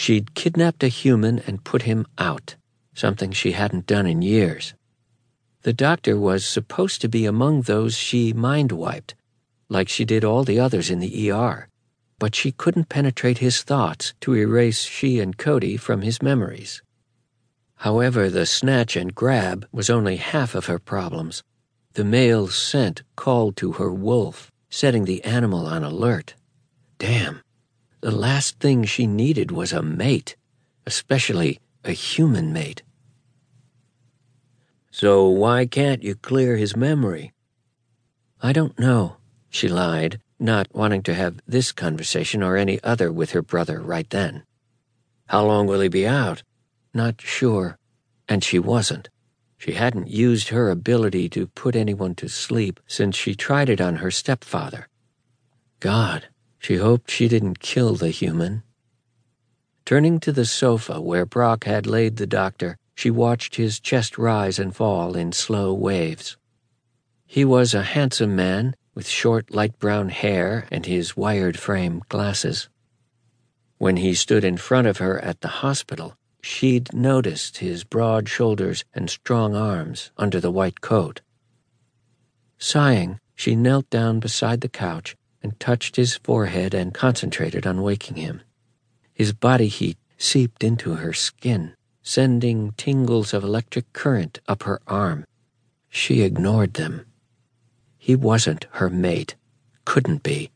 [0.00, 2.56] She'd kidnapped a human and put him out,
[2.94, 4.72] something she hadn't done in years.
[5.60, 9.14] The doctor was supposed to be among those she mind wiped,
[9.68, 11.68] like she did all the others in the ER,
[12.18, 16.80] but she couldn't penetrate his thoughts to erase she and Cody from his memories.
[17.74, 21.42] However, the snatch and grab was only half of her problems.
[21.92, 26.36] The male scent called to her wolf, setting the animal on alert.
[26.98, 27.42] Damn.
[28.00, 30.34] The last thing she needed was a mate,
[30.86, 32.82] especially a human mate.
[34.90, 37.32] So why can't you clear his memory?
[38.42, 39.16] I don't know,
[39.50, 44.08] she lied, not wanting to have this conversation or any other with her brother right
[44.08, 44.44] then.
[45.26, 46.42] How long will he be out?
[46.94, 47.78] Not sure.
[48.26, 49.10] And she wasn't.
[49.58, 53.96] She hadn't used her ability to put anyone to sleep since she tried it on
[53.96, 54.88] her stepfather.
[55.80, 56.29] God,
[56.60, 58.62] she hoped she didn't kill the human.
[59.86, 64.58] Turning to the sofa where Brock had laid the doctor, she watched his chest rise
[64.58, 66.36] and fall in slow waves.
[67.26, 72.68] He was a handsome man with short light brown hair and his wired frame glasses.
[73.78, 78.84] When he stood in front of her at the hospital, she'd noticed his broad shoulders
[78.92, 81.22] and strong arms under the white coat.
[82.58, 88.16] Sighing, she knelt down beside the couch and touched his forehead and concentrated on waking
[88.16, 88.42] him.
[89.12, 95.24] His body heat seeped into her skin, sending tingles of electric current up her arm.
[95.88, 97.06] She ignored them.
[97.98, 99.36] He wasn't her mate,
[99.84, 100.50] couldn't be.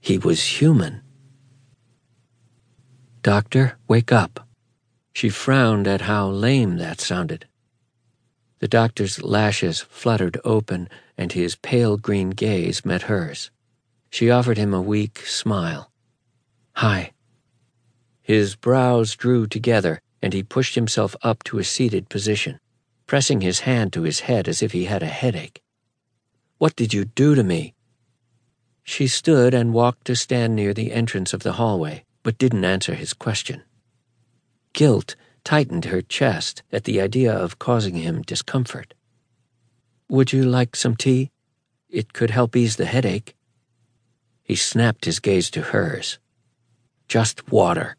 [0.00, 1.02] He was human.
[3.22, 4.46] Doctor, wake up.
[5.14, 7.46] She frowned at how lame that sounded.
[8.64, 13.50] The doctor's lashes fluttered open, and his pale green gaze met hers.
[14.08, 15.92] She offered him a weak smile.
[16.76, 17.12] Hi.
[18.22, 22.58] His brows drew together, and he pushed himself up to a seated position,
[23.06, 25.60] pressing his hand to his head as if he had a headache.
[26.56, 27.74] What did you do to me?
[28.82, 32.94] She stood and walked to stand near the entrance of the hallway, but didn't answer
[32.94, 33.62] his question.
[34.72, 38.94] Guilt tightened her chest at the idea of causing him discomfort.
[40.08, 41.30] Would you like some tea?
[41.88, 43.36] It could help ease the headache.
[44.42, 46.18] He snapped his gaze to hers.
[47.08, 47.96] Just water.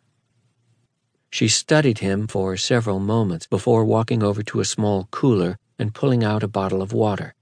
[1.29, 6.23] She studied him for several moments before walking over to a small cooler and pulling
[6.23, 7.33] out a bottle of water.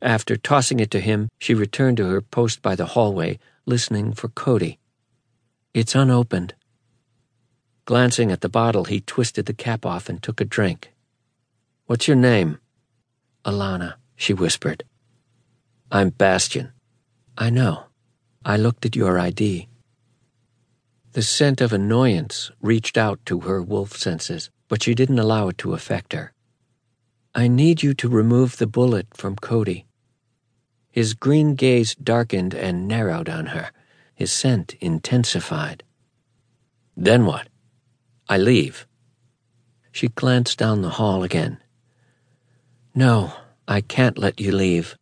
[0.00, 4.28] After tossing it to him, she returned to her post by the hallway, listening for
[4.28, 4.78] Cody.
[5.74, 6.54] It's unopened.
[7.88, 10.92] Glancing at the bottle, he twisted the cap off and took a drink.
[11.86, 12.58] What's your name?
[13.46, 14.84] Alanna, she whispered.
[15.90, 16.72] I'm Bastian.
[17.38, 17.84] I know.
[18.44, 19.68] I looked at your ID.
[21.12, 25.56] The scent of annoyance reached out to her wolf senses, but she didn't allow it
[25.56, 26.34] to affect her.
[27.34, 29.86] I need you to remove the bullet from Cody.
[30.90, 33.70] His green gaze darkened and narrowed on her.
[34.14, 35.84] His scent intensified.
[36.94, 37.48] Then what?
[38.28, 38.86] I leave.
[39.90, 41.58] She glanced down the hall again.
[42.94, 43.32] No,
[43.66, 44.96] I can't let you leave.